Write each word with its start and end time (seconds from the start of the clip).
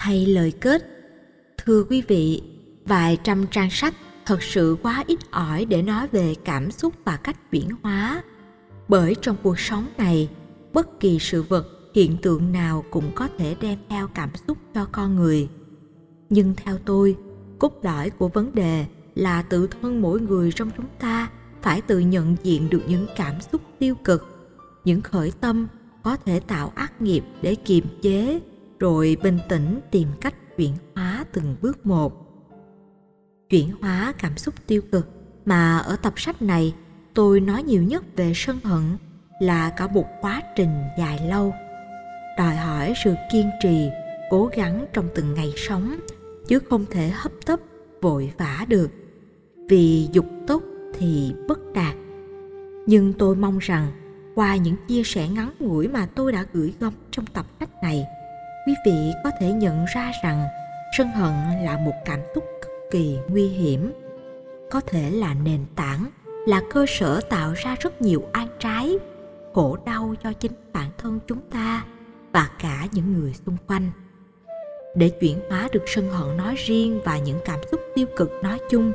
thay 0.00 0.26
lời 0.26 0.52
kết. 0.60 0.82
Thưa 1.56 1.84
quý 1.84 2.02
vị, 2.08 2.42
vài 2.84 3.18
trăm 3.24 3.46
trang 3.50 3.70
sách 3.70 3.94
thật 4.26 4.42
sự 4.42 4.76
quá 4.82 5.04
ít 5.06 5.18
ỏi 5.30 5.64
để 5.64 5.82
nói 5.82 6.08
về 6.12 6.34
cảm 6.44 6.70
xúc 6.70 6.94
và 7.04 7.16
cách 7.16 7.50
chuyển 7.50 7.68
hóa. 7.82 8.22
Bởi 8.88 9.14
trong 9.22 9.36
cuộc 9.42 9.58
sống 9.58 9.86
này, 9.98 10.28
bất 10.72 11.00
kỳ 11.00 11.18
sự 11.18 11.42
vật, 11.42 11.68
hiện 11.94 12.16
tượng 12.22 12.52
nào 12.52 12.84
cũng 12.90 13.12
có 13.14 13.28
thể 13.38 13.56
đem 13.60 13.78
theo 13.88 14.08
cảm 14.08 14.30
xúc 14.48 14.58
cho 14.74 14.86
con 14.92 15.16
người. 15.16 15.48
Nhưng 16.28 16.54
theo 16.56 16.78
tôi, 16.84 17.16
cốt 17.58 17.78
lõi 17.82 18.10
của 18.10 18.28
vấn 18.28 18.54
đề 18.54 18.86
là 19.14 19.42
tự 19.42 19.66
thân 19.66 20.02
mỗi 20.02 20.20
người 20.20 20.52
trong 20.52 20.70
chúng 20.76 20.88
ta 20.98 21.30
phải 21.62 21.80
tự 21.80 21.98
nhận 21.98 22.36
diện 22.42 22.70
được 22.70 22.82
những 22.88 23.06
cảm 23.16 23.34
xúc 23.52 23.62
tiêu 23.78 23.94
cực, 23.94 24.50
những 24.84 25.00
khởi 25.00 25.32
tâm 25.40 25.66
có 26.02 26.16
thể 26.16 26.40
tạo 26.40 26.72
ác 26.74 27.02
nghiệp 27.02 27.24
để 27.42 27.54
kiềm 27.54 27.84
chế 28.02 28.40
rồi 28.80 29.16
bình 29.22 29.38
tĩnh 29.48 29.80
tìm 29.90 30.08
cách 30.20 30.34
chuyển 30.56 30.74
hóa 30.94 31.24
từng 31.32 31.56
bước 31.62 31.86
một. 31.86 32.12
Chuyển 33.50 33.70
hóa 33.80 34.14
cảm 34.18 34.36
xúc 34.36 34.54
tiêu 34.66 34.82
cực 34.92 35.08
mà 35.44 35.78
ở 35.78 35.96
tập 35.96 36.12
sách 36.16 36.42
này 36.42 36.74
tôi 37.14 37.40
nói 37.40 37.62
nhiều 37.62 37.82
nhất 37.82 38.04
về 38.16 38.32
sân 38.34 38.58
hận 38.64 38.82
là 39.40 39.70
cả 39.70 39.86
một 39.86 40.06
quá 40.20 40.42
trình 40.56 40.82
dài 40.98 41.20
lâu. 41.28 41.54
Đòi 42.38 42.56
hỏi 42.56 42.94
sự 43.04 43.14
kiên 43.32 43.50
trì, 43.62 43.88
cố 44.30 44.50
gắng 44.56 44.86
trong 44.92 45.08
từng 45.14 45.34
ngày 45.34 45.52
sống, 45.56 45.96
chứ 46.48 46.58
không 46.58 46.86
thể 46.90 47.08
hấp 47.08 47.32
tấp, 47.46 47.60
vội 48.00 48.32
vã 48.38 48.64
được. 48.68 48.90
Vì 49.68 50.08
dục 50.12 50.26
tốt 50.46 50.62
thì 50.98 51.34
bất 51.48 51.58
đạt. 51.74 51.94
Nhưng 52.86 53.12
tôi 53.12 53.36
mong 53.36 53.58
rằng 53.58 53.92
qua 54.34 54.56
những 54.56 54.76
chia 54.88 55.02
sẻ 55.04 55.28
ngắn 55.28 55.52
ngủi 55.58 55.88
mà 55.88 56.06
tôi 56.06 56.32
đã 56.32 56.46
gửi 56.52 56.74
gắm 56.80 56.92
trong 57.10 57.26
tập 57.26 57.46
sách 57.60 57.70
này 57.82 58.06
quý 58.66 58.74
vị 58.84 59.12
có 59.24 59.30
thể 59.40 59.52
nhận 59.52 59.84
ra 59.84 60.12
rằng 60.22 60.48
sân 60.98 61.08
hận 61.08 61.64
là 61.64 61.78
một 61.78 61.94
cảm 62.04 62.20
xúc 62.34 62.44
cực 62.62 62.70
kỳ 62.90 63.18
nguy 63.28 63.48
hiểm. 63.48 63.92
Có 64.70 64.80
thể 64.80 65.10
là 65.10 65.34
nền 65.34 65.60
tảng, 65.76 66.06
là 66.46 66.62
cơ 66.70 66.84
sở 66.88 67.20
tạo 67.20 67.52
ra 67.56 67.76
rất 67.80 68.02
nhiều 68.02 68.24
an 68.32 68.48
trái, 68.58 68.98
khổ 69.54 69.78
đau 69.86 70.14
cho 70.22 70.32
chính 70.32 70.52
bản 70.72 70.90
thân 70.98 71.18
chúng 71.26 71.40
ta 71.50 71.84
và 72.32 72.50
cả 72.58 72.86
những 72.92 73.12
người 73.12 73.34
xung 73.46 73.56
quanh. 73.66 73.90
Để 74.96 75.08
chuyển 75.08 75.38
hóa 75.48 75.68
được 75.72 75.82
sân 75.86 76.10
hận 76.10 76.36
nói 76.36 76.54
riêng 76.54 77.00
và 77.04 77.18
những 77.18 77.38
cảm 77.44 77.58
xúc 77.70 77.80
tiêu 77.94 78.06
cực 78.16 78.30
nói 78.42 78.58
chung, 78.70 78.92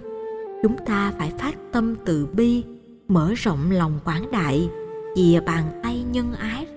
chúng 0.64 0.86
ta 0.86 1.14
phải 1.18 1.32
phát 1.40 1.56
tâm 1.72 1.96
từ 2.06 2.28
bi, 2.34 2.64
mở 3.08 3.34
rộng 3.36 3.72
lòng 3.72 4.00
quảng 4.06 4.32
đại, 4.32 4.70
chìa 5.16 5.40
bàn 5.40 5.80
tay 5.84 6.04
nhân 6.12 6.34
ái 6.34 6.68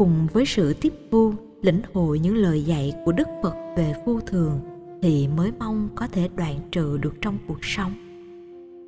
cùng 0.00 0.26
với 0.32 0.46
sự 0.46 0.74
tiếp 0.74 0.92
thu, 1.10 1.34
lĩnh 1.62 1.82
hội 1.92 2.18
những 2.18 2.36
lời 2.36 2.62
dạy 2.62 2.94
của 3.04 3.12
đức 3.12 3.28
phật 3.42 3.54
về 3.76 3.94
vô 4.06 4.20
thường 4.26 4.60
thì 5.02 5.28
mới 5.28 5.52
mong 5.58 5.88
có 5.94 6.06
thể 6.06 6.28
đoạn 6.36 6.60
trừ 6.72 6.98
được 6.98 7.14
trong 7.20 7.38
cuộc 7.48 7.58
sống. 7.62 7.92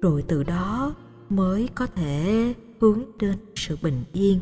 Rồi 0.02 0.24
từ 0.28 0.42
đó 0.42 0.94
mới 1.30 1.68
có 1.74 1.86
thể 1.86 2.54
hướng 2.80 3.02
đến 3.20 3.36
sự 3.54 3.78
bình 3.82 4.04
yên. 4.12 4.40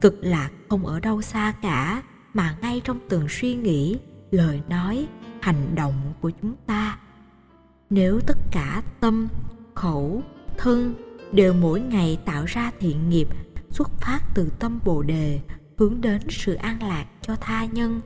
Cực 0.00 0.18
lạc 0.20 0.50
không 0.68 0.86
ở 0.86 1.00
đâu 1.00 1.22
xa 1.22 1.54
cả, 1.62 2.02
mà 2.34 2.56
ngay 2.62 2.80
trong 2.84 2.98
từng 3.08 3.26
suy 3.28 3.54
nghĩ, 3.54 3.98
lời 4.30 4.60
nói, 4.68 5.06
hành 5.40 5.74
động 5.74 5.94
của 6.20 6.30
chúng 6.42 6.54
ta. 6.66 6.98
Nếu 7.90 8.20
tất 8.20 8.38
cả 8.52 8.82
tâm, 9.00 9.28
khẩu, 9.74 10.22
thân 10.56 10.94
đều 11.32 11.52
mỗi 11.52 11.80
ngày 11.80 12.18
tạo 12.24 12.44
ra 12.46 12.70
thiện 12.80 13.10
nghiệp 13.10 13.28
xuất 13.76 13.90
phát 14.00 14.20
từ 14.34 14.50
tâm 14.58 14.80
bồ 14.84 15.02
đề, 15.02 15.40
hướng 15.76 16.00
đến 16.00 16.20
sự 16.28 16.54
an 16.54 16.82
lạc 16.82 17.06
cho 17.22 17.36
tha 17.36 17.64
nhân. 17.64 18.00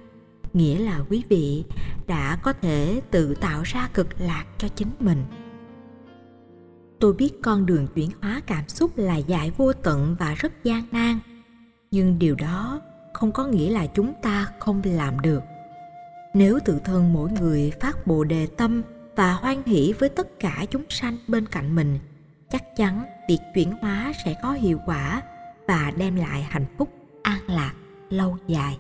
Nghĩa 0.53 0.79
là 0.79 1.01
quý 1.11 1.23
vị 1.29 1.65
đã 2.07 2.39
có 2.43 2.53
thể 2.53 3.01
tự 3.11 3.35
tạo 3.35 3.63
ra 3.63 3.89
cực 3.95 4.21
lạc 4.21 4.45
cho 4.59 4.69
chính 4.69 4.91
mình. 5.01 5.25
Tôi 7.01 7.13
biết 7.13 7.33
con 7.43 7.67
đường 7.67 7.87
chuyển 7.95 8.11
hóa 8.23 8.41
cảm 8.47 8.69
xúc 8.69 8.91
là 8.97 9.17
dài 9.17 9.51
vô 9.57 9.73
tận 9.73 10.17
và 10.19 10.35
rất 10.35 10.65
gian 10.65 10.85
nan, 10.93 11.19
nhưng 11.91 12.19
điều 12.19 12.35
đó 12.35 12.81
không 13.15 13.33
có 13.33 13.47
nghĩa 13.47 13.71
là 13.71 13.87
chúng 13.87 14.13
ta 14.23 14.47
không 14.59 14.83
làm 14.85 15.21
được. 15.21 15.43
Nếu 16.35 16.59
tự 16.65 16.79
thân 16.85 17.13
mỗi 17.13 17.31
người 17.31 17.73
phát 17.81 18.07
bồ 18.07 18.25
đề 18.25 18.47
tâm 18.47 18.83
và 19.17 19.33
hoan 19.33 19.63
hỷ 19.63 19.95
với 19.99 20.09
tất 20.09 20.41
cả 20.41 20.65
chúng 20.71 20.85
sanh 20.89 21.17
bên 21.29 21.47
cạnh 21.47 21.75
mình, 21.75 21.99
chắc 22.51 22.77
chắn 22.77 23.05
việc 23.29 23.39
chuyển 23.55 23.73
hóa 23.81 24.13
sẽ 24.25 24.35
có 24.43 24.53
hiệu 24.53 24.79
quả 24.87 25.23
và 25.71 25.93
đem 25.97 26.17
lại 26.17 26.43
hạnh 26.51 26.67
phúc 26.79 26.89
an 27.23 27.41
lạc 27.47 27.73
lâu 28.11 28.39
dài. 28.47 28.79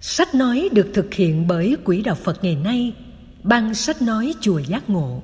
Sách 0.00 0.34
nói 0.34 0.68
được 0.72 0.90
thực 0.94 1.14
hiện 1.14 1.46
bởi 1.48 1.76
quỹ 1.84 2.02
đạo 2.02 2.14
phật 2.14 2.44
ngày 2.44 2.56
nay 2.56 2.96
ban 3.42 3.74
sách 3.74 4.02
nói 4.02 4.34
chùa 4.40 4.58
giác 4.58 4.90
ngộ. 4.90 5.22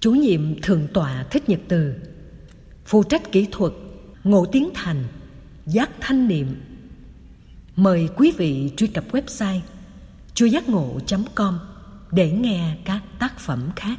Chủ 0.00 0.12
nhiệm 0.12 0.60
thượng 0.60 0.88
tọa 0.94 1.24
thích 1.30 1.48
nhật 1.48 1.60
từ, 1.68 1.94
phụ 2.86 3.02
trách 3.02 3.32
kỹ 3.32 3.46
thuật 3.52 3.72
ngộ 4.24 4.46
tiến 4.52 4.70
thành, 4.74 5.04
giác 5.66 5.90
thanh 6.00 6.28
niệm. 6.28 6.46
Mời 7.76 8.08
quý 8.16 8.32
vị 8.36 8.72
truy 8.76 8.86
cập 8.86 9.04
website 9.12 9.60
chùa 10.34 10.46
giác 10.46 10.68
ngộ 10.68 10.98
com 11.34 11.58
để 12.10 12.30
nghe 12.30 12.76
các 12.84 13.02
tác 13.18 13.38
phẩm 13.38 13.70
khác. 13.76 13.98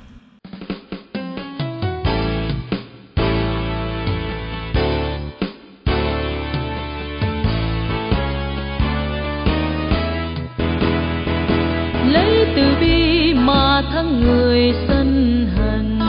Thắng 13.92 14.22
người 14.22 14.74
sân 14.88 15.48
hận. 15.58 16.00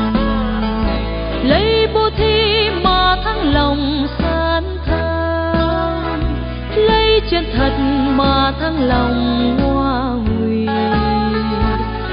Lấy 1.49 1.89
bố 1.95 2.11
thí 2.17 2.71
mà 2.83 3.17
thắng 3.25 3.55
lòng 3.55 4.07
san 4.19 4.65
tham, 4.87 6.21
lấy 6.77 7.21
chân 7.31 7.45
thật 7.57 7.73
mà 8.17 8.53
thắng 8.61 8.89
lòng 8.89 9.59
hoa 9.63 10.01
hủy 10.27 10.67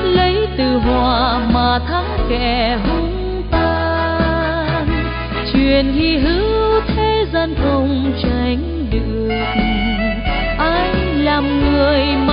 lấy 0.04 0.48
từ 0.58 0.78
hòa 0.78 1.40
mà 1.54 1.80
thắng 1.88 2.18
kẻ 2.30 2.78
hung 2.88 3.44
tan 3.52 4.88
truyền 5.54 5.94
hy 5.94 6.18
hữu 6.18 6.82
thế 6.88 7.26
gian 7.34 7.56
không 7.64 8.14
tránh 8.24 8.86
được. 8.92 9.30
Ai 10.58 10.90
làm 11.16 11.72
người 11.72 12.02
mà 12.28 12.31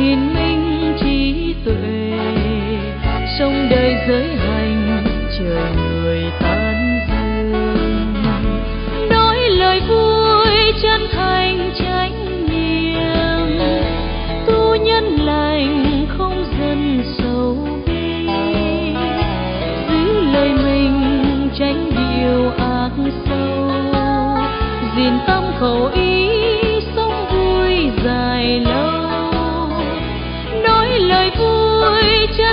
hiền 0.00 0.34
minh 0.34 0.96
trí 1.00 1.54
tuệ 1.64 2.18
sông 3.38 3.68
đời 3.70 3.96
giới 4.08 4.36
hành, 4.36 5.04
trời 5.38 5.72
người 5.76 6.22
tan 6.40 7.00
dương. 7.08 8.14
Nói 9.10 9.38
lời 9.50 9.80
vui 9.88 10.72
chân 10.82 11.00
thành 11.12 11.70
chánh 11.78 12.46
niệm, 12.48 13.58
tu 14.46 14.74
nhân 14.74 15.04
lành 15.04 16.06
không 16.18 16.44
dân 16.60 17.02
sâu 17.18 17.56
bi. 17.86 18.26
Giữ 19.88 20.20
lời 20.32 20.50
mình 20.64 21.48
tránh 21.58 21.90
điều 21.94 22.50
ác 22.50 22.90
sâu 23.28 23.70
gìn 24.96 25.12
tâm 25.26 25.44
khẩu 25.60 25.90
ý 25.94 26.09